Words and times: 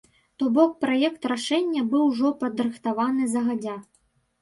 То 0.43 0.45
бок 0.55 0.71
праект 0.85 1.27
рашэння 1.33 1.85
быў 1.93 2.03
ужо 2.09 2.35
падрыхтаваны 2.43 3.33
загадзя. 3.39 3.81